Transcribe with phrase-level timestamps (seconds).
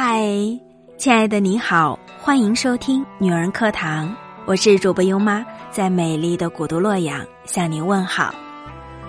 [0.00, 0.22] 嗨，
[0.96, 4.14] 亲爱的你好，欢迎收听女人课堂，
[4.46, 8.32] 我是主播优妈，在美丽的古都洛阳向您问好，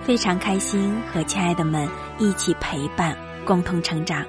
[0.02, 4.24] 非常开心和亲爱的们一起陪伴，共同成长。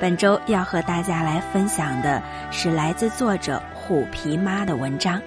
[0.00, 2.22] 本周要和大家来分享的
[2.52, 5.20] 是来自作者虎皮妈的文章，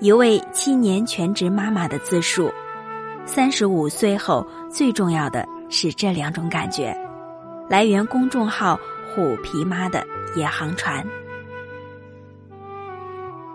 [0.00, 2.52] 一位七年全职妈妈的自述。
[3.24, 6.92] 三十五岁后，最重要的是这两种感觉。
[7.68, 8.78] 来源公众号
[9.14, 11.06] “虎皮妈的野航船”。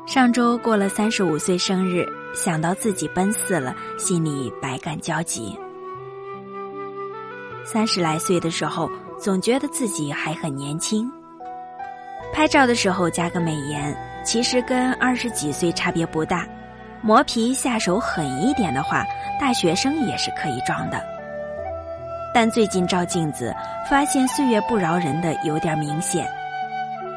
[0.08, 5.58] 上周过了三十五岁生日，想到自己奔四了，心里百感交集。
[7.64, 8.90] 三十来岁的时候。
[9.20, 11.12] 总觉得自己还很年轻。
[12.32, 16.48] 拍照的时候加个美颜，其实跟二十几岁差别不大。
[17.02, 19.04] 磨皮下手狠一点的话，
[19.42, 21.17] 大学生也是可以装的。
[22.34, 23.56] 但最近照镜子，
[23.90, 26.28] 发现岁月不饶人的有点明显，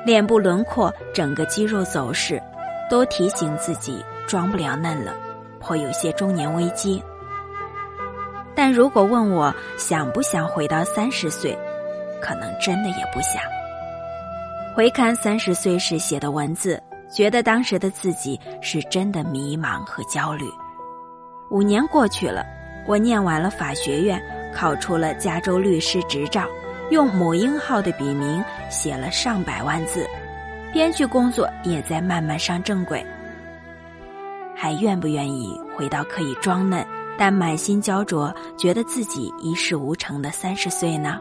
[0.05, 2.43] 脸部轮廓、整个肌肉走势，
[2.89, 5.13] 都提醒自己装不了嫩了，
[5.59, 7.03] 颇有些中年危机。
[8.55, 11.57] 但如果问我想不想回到三十岁？
[12.23, 13.43] 可能真的也不想。
[14.77, 16.79] 回看三十岁时写的文字，
[17.11, 20.45] 觉得当时的自己是真的迷茫和焦虑。
[21.51, 22.45] 五年过去了，
[22.87, 24.23] 我念完了法学院，
[24.55, 26.47] 考出了加州律师执照，
[26.91, 30.07] 用母婴号的笔名写了上百万字，
[30.73, 33.05] 编剧工作也在慢慢上正轨。
[34.55, 41.19] 还愿不愿意回到可以装嫩但满心焦灼、觉得自己一事无成的三十岁呢？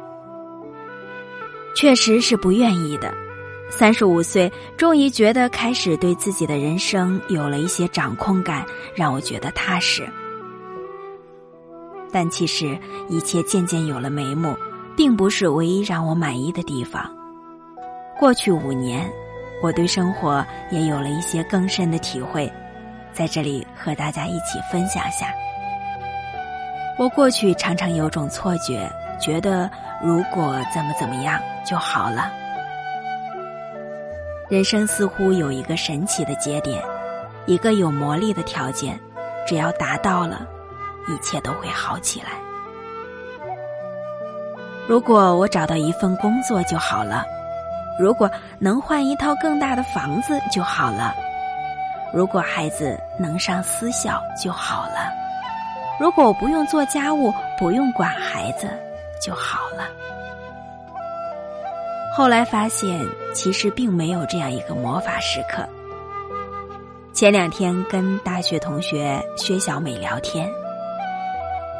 [1.76, 3.14] 确实是不愿意的。
[3.70, 10.08] 三十五岁，终于觉得开始对自己的人生有了一些掌控感，让我觉得踏实。
[12.12, 14.56] 但其实一切渐渐有了眉目，
[14.96, 17.10] 并不是唯一让我满意的地方。
[18.20, 19.10] 过去五年，
[19.62, 22.52] 我对生活也有了一些更深的体会，
[23.14, 25.28] 在这里和大家一起分享下。
[26.98, 28.90] 我过去常常有种错觉。
[29.22, 29.70] 觉得
[30.02, 32.32] 如果怎么怎么样就好了。
[34.48, 36.82] 人生似乎有一个神奇的节点，
[37.46, 38.98] 一个有魔力的条件，
[39.46, 40.48] 只要达到了，
[41.10, 42.28] 一切都会好起来。
[44.88, 47.26] 如果我找到一份工作就好了，
[48.00, 51.14] 如果能换一套更大的房子就好了，
[52.14, 55.12] 如果孩子能上私校就好了，
[56.00, 58.70] 如果我不用做家务，不用管孩子。
[59.22, 59.84] 就好了。
[62.16, 63.06] 后来发现，
[63.36, 65.68] 其实并没有这样一个魔法时刻。
[67.12, 70.50] 前两天跟大学同学薛小美聊天，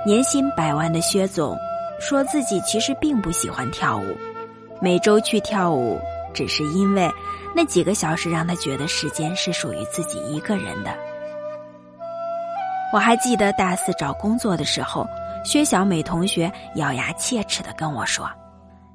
[0.10, 1.56] 年薪百万的薛总
[2.00, 4.18] 说自己其实并不喜欢跳舞，
[4.82, 6.00] 每周去跳舞
[6.34, 7.08] 只是因为
[7.56, 10.92] 那几个小时让他觉得时间是属于自己一个人的。
[12.92, 15.06] 我还记得大四找工作的时候。
[15.46, 18.28] 薛小美同学咬牙切齿的跟我说：“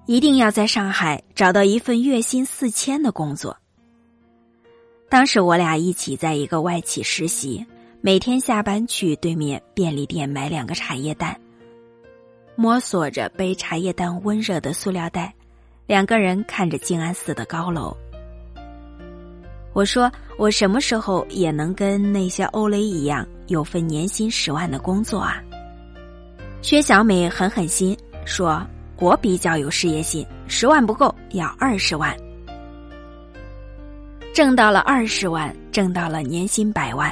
[0.07, 3.57] 一定要在上海找到一份月薪四千的工作。”
[5.09, 7.65] 当时我俩一起在一个外企实习，
[8.07, 11.35] 每天下班去对面便利店买两个茶叶蛋，
[12.55, 15.33] 摸索着背茶叶蛋温热的塑料袋，
[15.87, 17.97] 两个人看着静安寺的高楼。
[19.73, 25.43] 我说：“我什么时候也能跟那些欧雷一样，有份年薪十万的工作啊？”
[26.61, 28.63] 薛小美狠狠心说
[29.01, 32.15] ：“我比较有事业心，十万不够，要二十万。
[34.35, 37.11] 挣到了二十万，挣到了年薪百万，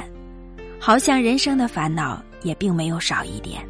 [0.85, 3.65] 好像人生的烦恼也并没有少一点。”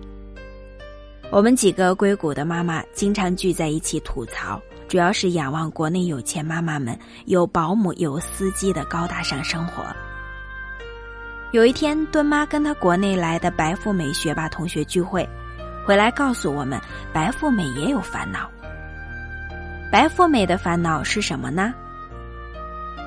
[1.29, 9.83] 我们几个硅谷的妈妈经常聚在一起吐槽，主要是仰望国内有钱妈妈们有保姆、有司机的高大上生活。
[11.51, 15.27] 有一天，墩妈跟她国内来的白富美学霸同学聚会。
[15.85, 16.81] 回来告诉我们，
[17.13, 18.49] 白富美也有烦恼。
[19.91, 21.75] 白富美的烦恼是什么呢？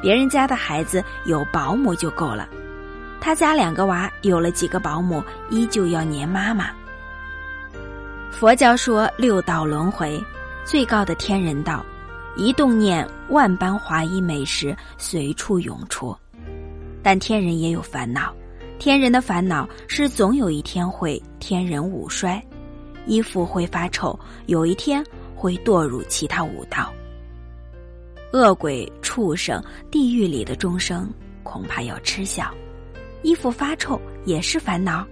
[0.00, 2.48] 别人家的孩子有保姆就够了，
[3.20, 6.70] 他家两个娃有了几个保姆，依旧要黏妈妈。
[8.30, 10.22] 佛教说六道轮回，
[10.64, 11.84] 最高的天人道，
[12.36, 16.16] 一动念，万般华衣美食随处涌出。
[17.02, 18.34] 但天人也有烦恼，
[18.78, 22.42] 天人的烦恼是总有一天会天人五衰。
[23.06, 25.04] 衣服会发臭，有一天
[25.34, 26.92] 会堕入其他五道。
[28.32, 31.08] 恶鬼、畜生、地狱里的众生
[31.44, 32.52] 恐怕要嗤笑。
[33.26, 35.04] 衣服发臭也是烦恼，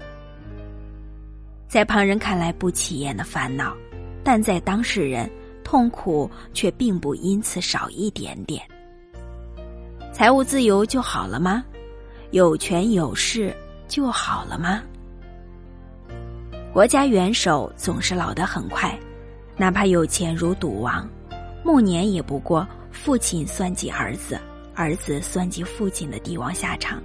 [1.67, 3.77] 在旁人看来不起眼的烦恼，
[4.23, 5.29] 但在当事人
[5.65, 8.63] 痛苦却并不因此少一点点。
[10.13, 11.65] 财务自由就好了吗？
[12.31, 13.53] 有权有势
[13.89, 14.81] 就好了吗？
[16.73, 18.97] 国家元首总是老得很快，
[19.57, 21.11] 哪怕有钱如赌王，
[21.65, 24.39] 暮年也不过父亲算计儿子，
[24.73, 27.03] 儿子算计父亲的帝王下场。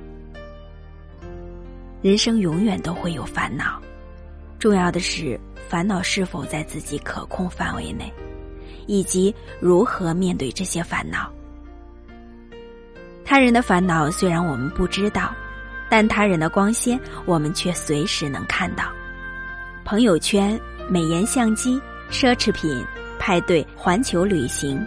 [2.01, 3.78] 人生永远都会有烦恼，
[4.57, 5.38] 重要的是
[5.68, 8.12] 烦恼是否在自己可控范围内，
[8.88, 11.30] 以及如何面对这些烦恼。
[13.25, 15.36] 他人的烦恼虽然我们不知道，
[15.90, 18.86] 但他人的光鲜我们却随时能看到。
[19.84, 20.57] 朋友圈、
[20.90, 22.81] 美颜相机、奢侈品、
[23.19, 24.81] 派对、环球旅行，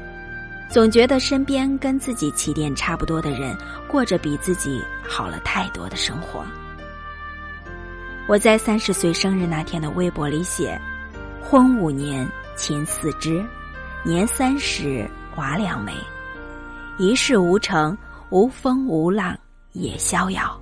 [0.71, 3.55] 总觉得身边跟自己起点差不多的人，
[3.87, 6.43] 过着比自己好了太多的生活。
[8.29, 10.81] 我在三十岁生日那天的微博里写
[11.43, 12.27] ：“婚五年，
[12.57, 13.45] 琴四肢，
[14.05, 15.93] 年三十，娃两枚，
[16.99, 17.97] 一事无成，
[18.31, 19.37] 无风无浪
[19.73, 20.61] 也逍遥。”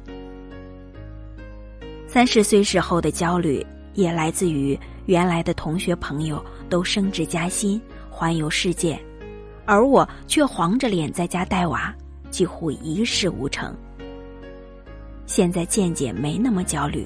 [2.08, 3.64] 三十岁时候的焦虑。
[3.94, 7.78] 也来自于原来的同学朋友都升职加薪、
[8.08, 8.98] 环游世界，
[9.66, 11.92] 而我却黄着脸在家带娃，
[12.30, 13.76] 几乎一事无成。
[15.26, 17.04] 现在渐渐没那么焦虑，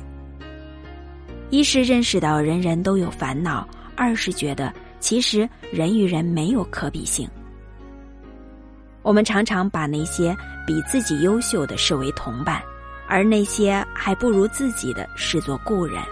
[1.50, 7.28] 一是认识到人人都有烦恼，二是觉得其实人与人没有可比性。
[9.02, 10.36] 我们常常把那些
[10.66, 12.60] 比自己优秀的视为同伴，
[13.06, 16.02] 而那些还不如自己的视作故人。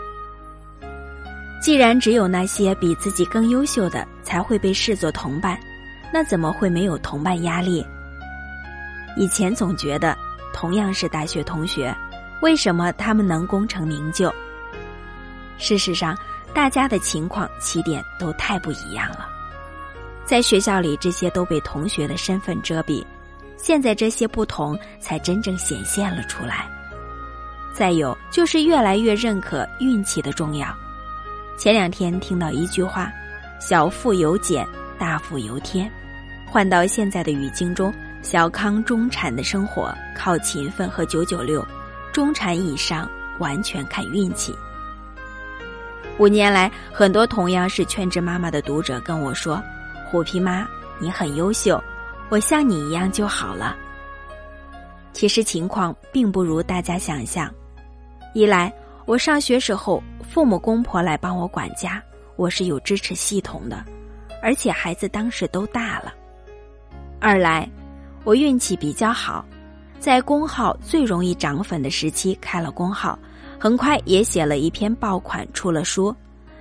[1.60, 5.58] 既然只有那些比自己更优秀的才会被视作同伴，
[6.12, 7.84] 那怎么会没有同伴压力？
[9.16, 10.16] 以前总觉得，
[10.52, 11.94] 同样是大学同学，
[12.42, 14.32] 为什么他们能功成名就？
[15.62, 16.18] 事实上，
[16.52, 19.28] 大家的情况起点都太不一样了。
[20.24, 23.04] 在学校里，这些都被同学的身份遮蔽，
[23.56, 26.68] 现在这些不同才真正显现了出来。
[27.72, 30.66] 再有，就是越来越认可运气的重要。
[31.56, 33.12] 前两天听到一句话
[33.60, 34.66] ：“小富由俭，
[34.98, 35.88] 大富由天。”
[36.50, 41.64] 换到现在的语境中，小康中产的生活靠勤奋和九九六，
[42.12, 43.08] 中产以上
[43.38, 44.52] 完全看运气。
[46.18, 49.60] 五年来，很多同样是全职妈妈的读者跟我说
[50.10, 50.66] ：“虎皮妈，
[51.00, 51.82] 你很优秀，
[52.28, 53.76] 我像你一样就好了。”
[55.12, 57.52] 其实情况并不如大家想象，
[58.34, 58.72] 一来。
[59.04, 62.00] 我上学时候，父母公婆来帮我管家，
[62.36, 63.84] 我是有支持系统的，
[64.40, 66.14] 而且孩子当时都大了。
[67.18, 67.68] 二来，
[68.22, 69.44] 我运气比较好，
[69.98, 73.18] 在公号最容易涨粉的时期开了公号，
[73.62, 76.12] 很快也写了一篇爆款，出了书，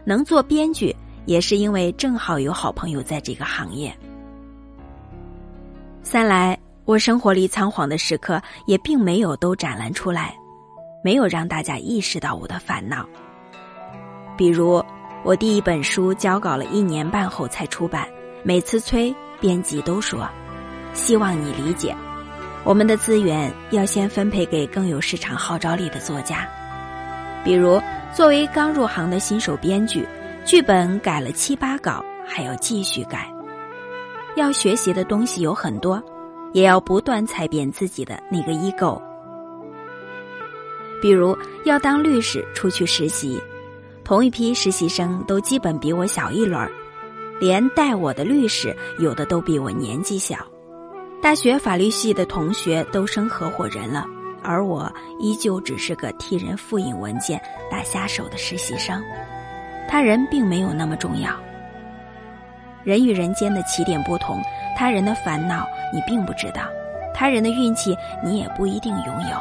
[0.06, 0.96] 能做编剧
[1.26, 3.92] 也是因为正好有好朋友在这个行业。
[6.04, 6.56] 三来，
[6.86, 10.36] 我生活里仓皇的时刻也并没有都展览出来。
[11.04, 13.04] 没有让大家意识到我的烦恼。
[14.38, 14.80] 比如，
[15.24, 18.08] 我第一本书交稿了一年半后才出版，
[18.44, 20.30] 每次催编辑都说
[20.94, 21.96] ：“希望你理解，
[22.64, 26.48] 我们的资源要先分配给更有市场号召力的作家。”
[27.44, 27.82] 比如，
[28.14, 30.08] 作为刚入行的新手编剧，
[30.46, 33.32] 剧本改了七八稿，还要继续改，
[34.36, 36.02] 要学习的东西有很多，
[36.54, 39.02] 也要不断踩扁自己的那个 ego。
[41.02, 41.36] 比如
[41.66, 43.42] 要当律师出去实习，
[44.04, 46.70] 同一批实习生都基本比我小一轮，
[47.40, 50.38] 连带我的律师有的都比我年纪小。
[51.24, 54.06] 大学法律系的同学都升合伙人了，
[54.44, 59.02] 而我依旧只是个替人复印文件、打下手的实习生。
[59.88, 61.32] 他人并没有那么重要。
[62.84, 64.42] 人与人间的起点不同，
[64.78, 66.64] 他人的烦恼你并不知道，
[67.14, 69.38] 他人的运气你也不一定拥有。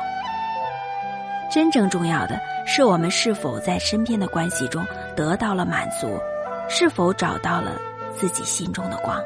[1.50, 6.20] 真正重要的是，我们是否在身边的关系中得到了满足，
[6.68, 7.80] 是否找到了
[8.14, 9.20] 自己心中的光。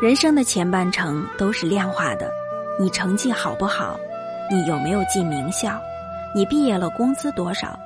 [0.00, 2.32] 人生的前半程都是量化的，
[2.78, 3.98] 你成绩好不好，
[4.50, 5.80] 你有没有进名校，
[6.34, 7.78] 你毕业了工资多少，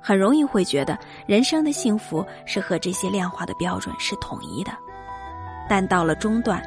[0.00, 4.70] 很容易会觉得人生的幸福是和这些量化的标准是统一的。
[5.68, 6.62] 但到了中段，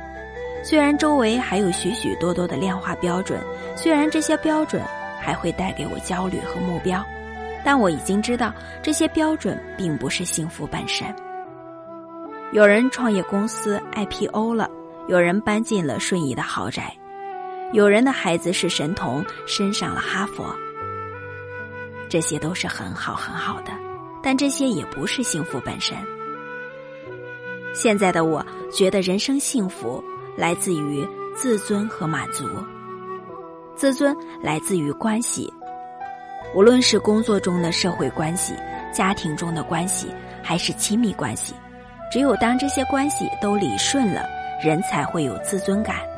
[0.64, 3.40] 虽然周围还有许许多多的量化标准。
[3.74, 4.84] 虽然这些标准
[5.20, 7.04] 还会带给我焦虑和目标，
[7.64, 8.54] 但我已经知道
[8.84, 11.08] 这些标准并不是幸福本身。
[12.52, 14.70] 有人创业公司 IPO 了，
[15.08, 16.94] 有人搬进了顺义的豪宅，
[17.74, 20.54] 有人的孩子是神童，升上了哈佛。
[22.10, 23.72] 这些都是很好很好的，
[24.22, 25.98] 但这些也不是幸福本身。
[27.74, 30.04] 现在的我觉得人生幸福
[30.36, 32.46] 来自于自尊和满足。
[33.74, 34.14] 自尊
[34.44, 35.52] 来自于关系，
[36.54, 38.54] 无论是工作中的社会关系、
[38.94, 40.14] 家庭中的关系，
[40.44, 41.56] 还是亲密关系，
[42.12, 44.28] 只有当这些关系都理顺了，
[44.62, 46.11] 人才会有自尊感。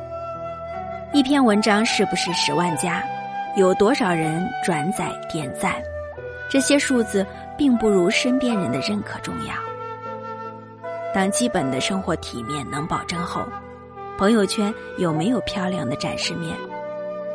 [1.14, 3.00] 一篇文章是不是十万加？
[3.54, 5.72] 有多少人转载点赞？
[6.50, 7.24] 这些数字
[7.56, 9.54] 并不如身边人的认可重要。
[11.14, 13.46] 当基本的生活体面能保证后，
[14.18, 16.52] 朋友圈有没有漂亮的展示面，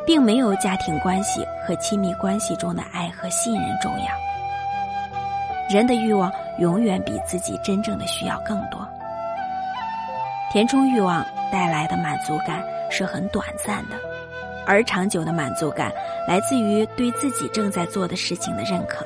[0.05, 4.07] 并没有家庭关系和亲密关系中的爱和信任重要。
[5.74, 8.86] 人的欲望永远比自己真正的需要更多。
[10.51, 13.96] 填充欲望带来的满足感是很短暂的，
[14.65, 15.91] 而长久的满足感
[16.27, 19.05] 来自于对自己正在做的事情的认可。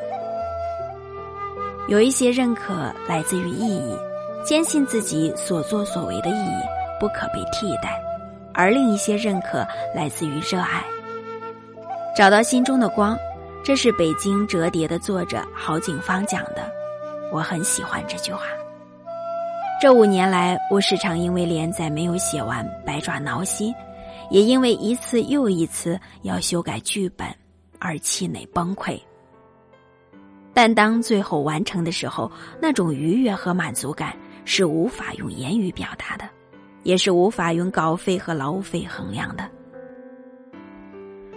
[1.88, 3.98] 有一些认可来自于意义。
[4.46, 6.56] 坚信自己所作所为的意义
[7.00, 7.98] 不可被替代，
[8.54, 10.84] 而另一些认可来自于热爱。
[12.14, 13.18] 找到心中的光，
[13.64, 16.70] 这是北京折叠的作者郝景芳讲的，
[17.32, 18.44] 我很喜欢这句话。
[19.82, 23.74] 这五年来，我时常因为连载没有写完百爪挠心，
[24.30, 27.28] 也因为一次又一次要修改剧本
[27.80, 29.00] 而气馁崩溃。
[30.54, 34.16] 但当最后完成的时候，那种愉悦和满足感。
[34.46, 36.30] 是无法用言语表达的，
[36.84, 39.50] 也是无法用稿费和劳务费衡量的。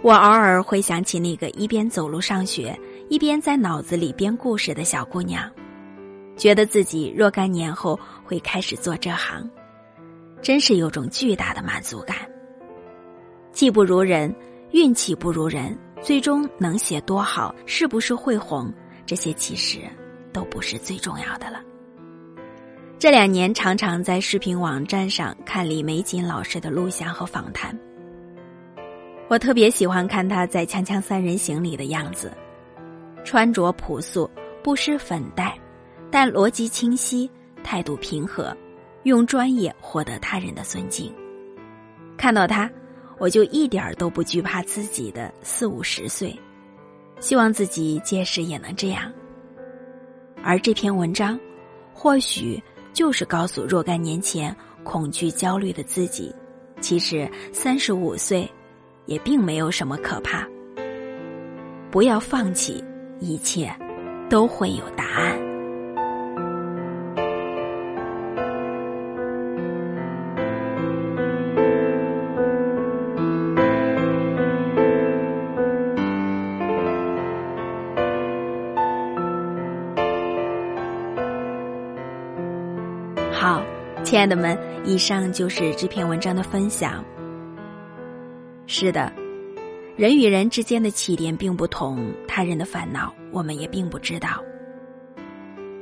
[0.01, 2.77] 我偶尔会想起那个一边走路上学，
[3.07, 5.49] 一边在脑子里编故事的小姑娘，
[6.35, 9.49] 觉得自己若干年后会开始做这行，
[10.41, 12.17] 真是有种巨大的满足感。
[13.53, 14.35] 技不如人，
[14.71, 18.71] 运气不如人，最终能写多好，是不是会红，
[19.05, 19.79] 这些其实
[20.33, 21.61] 都不是最重要的了。
[22.99, 27.73] 这两年常常在视频网站上看李玫瑾老师的录像和访谈，
[29.29, 32.29] 我特别喜欢看他在《锵锵三人行》里的样子，
[33.23, 34.29] 穿着朴素，
[34.61, 35.57] 不施粉黛，
[36.11, 37.29] 但逻辑清晰，
[37.67, 38.55] 态度平和，
[39.03, 41.13] 用专业获得他人的尊敬。
[42.15, 42.71] 看到他，
[43.17, 46.33] 我就一点都不惧怕自己的四五十岁，
[47.19, 49.11] 希望自己届时也能这样。
[50.41, 51.37] 而这篇文章，
[51.93, 52.63] 或许。
[52.93, 56.33] 就是告诉若干年前恐惧焦虑的自己，
[56.81, 58.51] 其实三十五岁，
[59.05, 60.47] 也并没有什么可怕。
[61.91, 62.83] 不要放弃，
[63.19, 63.71] 一切
[64.31, 65.46] 都会有答案。
[83.39, 83.63] 好，
[84.03, 87.05] 亲爱的们，以上就是这篇文章的分享。
[88.65, 89.13] 是的，
[89.95, 94.43] 人与人之间的起点并不同，他人的烦恼我们也并不知道，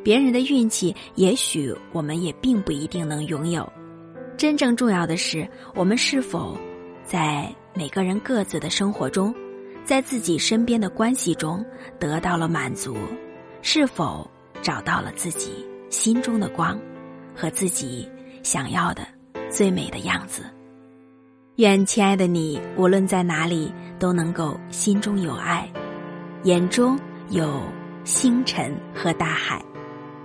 [0.04, 3.72] 别人的运气也许我们也并不一定能拥有。
[4.36, 6.58] 真正重要的是，我们是否
[7.06, 9.34] 在每个人各自的生活中，
[9.86, 11.66] 在自己身边的关系中
[11.98, 12.98] 得到了满足，
[13.62, 14.30] 是否
[14.62, 16.78] 找到了自己心中的光。
[17.36, 18.10] 和自己
[18.42, 19.06] 想要的
[19.50, 20.44] 最美的样子。
[21.58, 25.70] 愿亲爱的你，无论在哪里，都能够心中有爱，
[26.44, 27.00] 眼中
[27.30, 27.62] 有
[28.04, 29.64] 星辰和大海。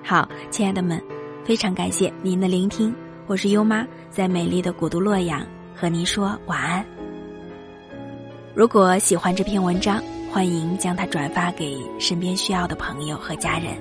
[0.02, 1.00] 好，亲爱的们，
[1.44, 2.94] 非常感谢您的聆听，
[3.26, 6.84] 我是优妈，在美丽的古都洛阳和您说晚安。
[8.54, 10.02] 如果喜欢这篇文章，
[10.32, 13.76] 欢迎将它转发给身边需要的朋友和家人。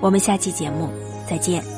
[0.00, 0.90] 我们下期节目
[1.26, 1.77] 再见。